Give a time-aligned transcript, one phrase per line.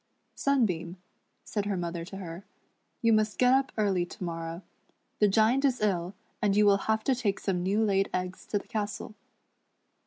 [0.33, 0.97] ".Sunbeam,"
[1.43, 2.43] .said her mother to her,
[3.03, 4.63] "you must get up early to morrow.
[5.19, 8.57] The Giant is ill, and you will have to take some new laid eggs to
[8.57, 9.13] the castle."